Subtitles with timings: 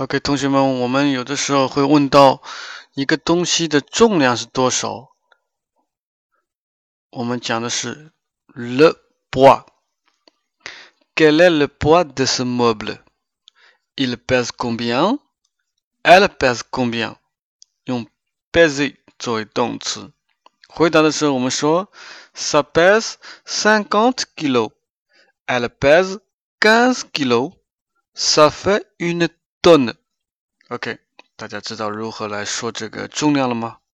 [0.00, 2.40] OK，同学们，我们有的时候会问到
[2.94, 5.10] 一个东西的重量是多少？
[7.10, 8.10] 我们讲的是
[8.46, 8.98] le
[9.30, 13.04] poids。Quel est le poids de ce meuble?
[13.94, 15.18] Il pèse combien?
[16.02, 17.16] Elle pèse combien?
[17.84, 18.06] 用
[18.50, 20.12] peser 作为动词。
[20.66, 21.92] 回答的时候，我们说
[22.34, 26.20] ça pèse cinquante kilos。Elle pèse
[26.58, 29.28] quinze kilos。Ça fait une
[29.60, 29.96] 吨的。
[30.68, 30.98] OK，
[31.36, 33.80] 大家知道如何来说这个重量了吗？